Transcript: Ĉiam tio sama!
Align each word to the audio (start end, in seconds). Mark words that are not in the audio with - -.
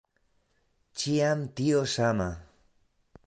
Ĉiam 1.01 1.45
tio 1.59 1.83
sama! 1.93 2.31